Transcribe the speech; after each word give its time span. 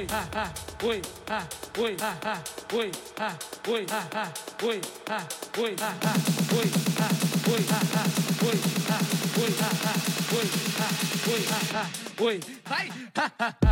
ui 0.00 0.06
ha 0.08 0.26
ha 0.32 0.44
ui 0.82 1.02
ha 1.28 1.46
ui 1.78 1.96
ha 2.00 2.16
ha 2.24 2.42
ui 2.72 2.90
ha 3.18 3.36
ui 3.68 3.86
ha 3.90 4.00
ha 4.14 4.32
ui 4.62 4.80
ha 5.08 5.18
ui 5.58 5.76
ha 5.78 5.90
ha 6.04 6.14
ui 6.56 6.70
ha 6.98 7.08
ui 7.46 7.66
ha 7.68 7.80
ha 7.92 8.04
ui 8.40 8.56
ha 8.88 8.98
ui 9.36 9.50
ha 9.60 9.70
ha 9.84 9.94
ui 10.32 10.46
ha 10.78 10.88
ui 11.28 11.40
ha 11.50 11.60
ha 11.74 11.84
ui 12.18 12.40
ha 12.64 13.28
ha 13.38 13.54
ha 13.62 13.69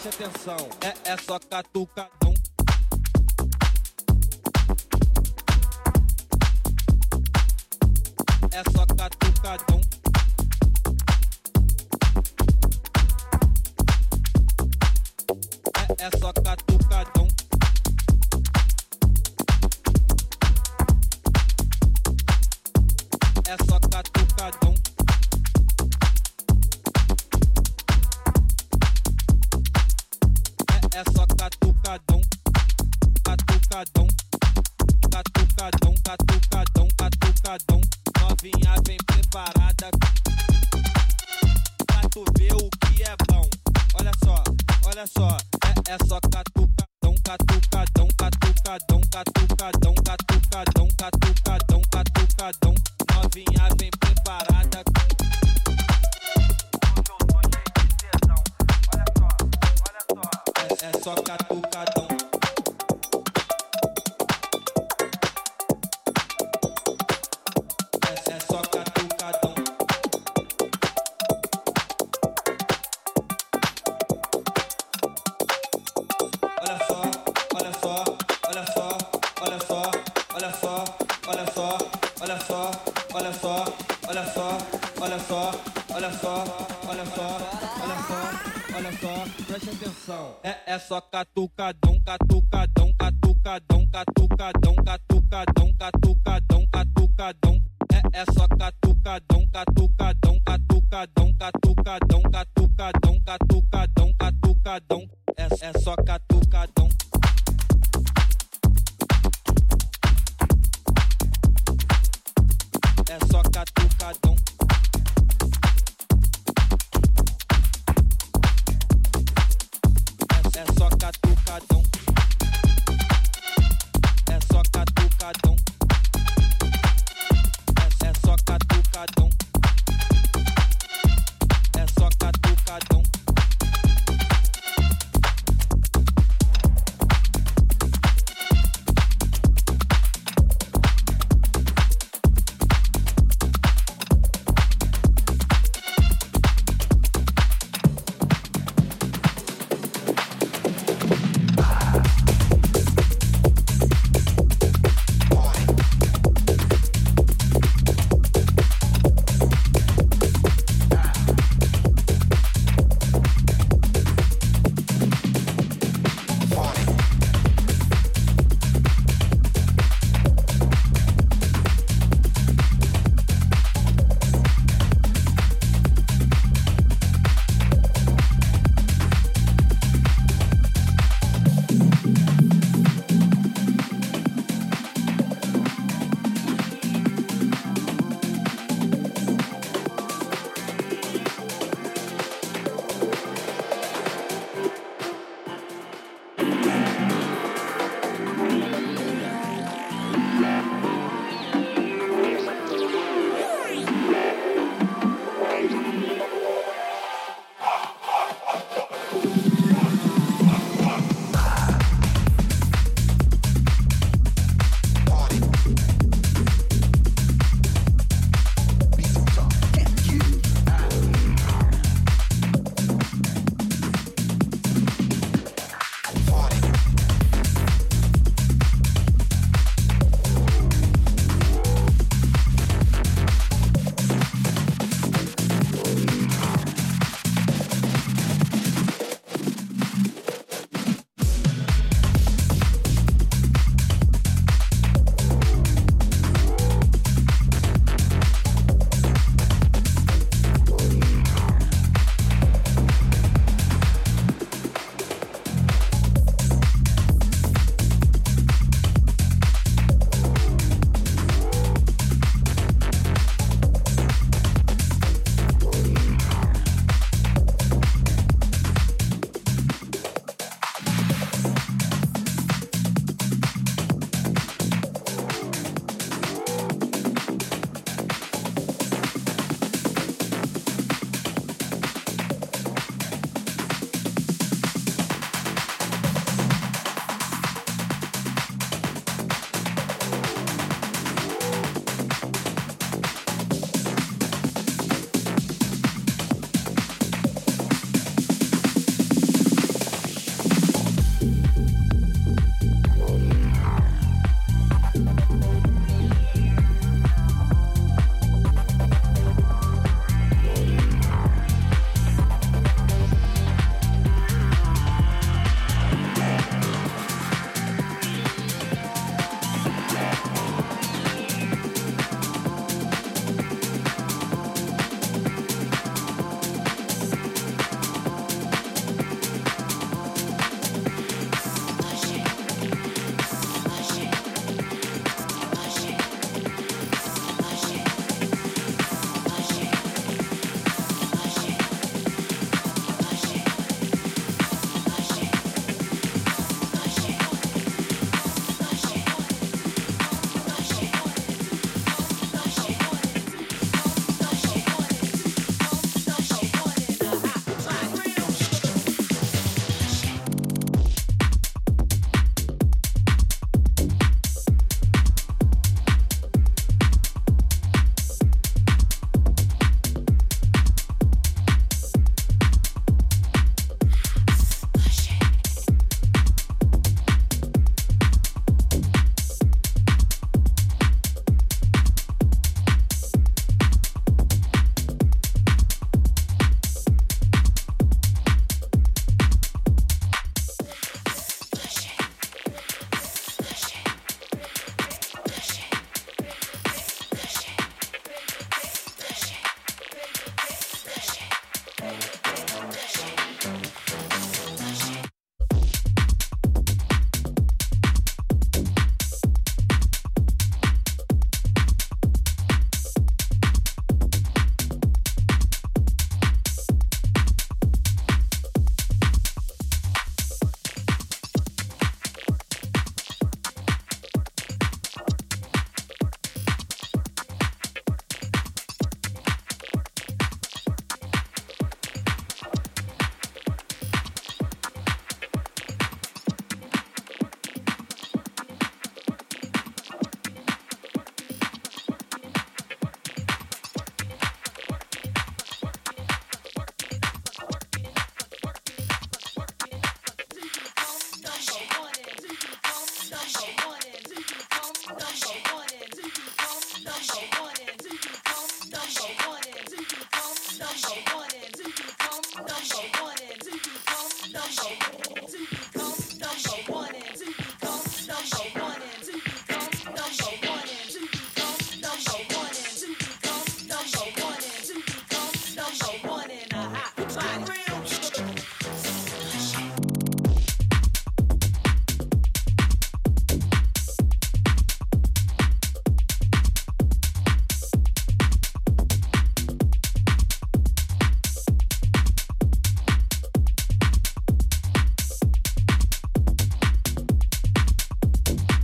preste 0.00 0.24
atenção, 0.24 0.56
é, 0.80 1.12
é 1.12 1.16
só 1.18 1.38
catucadão. 1.38 2.34
É 8.50 8.62
só 8.72 8.86
catucadão. 8.86 9.80
É, 15.76 16.04
é 16.04 16.18
só 16.18 16.32
catucadão. 16.32 17.39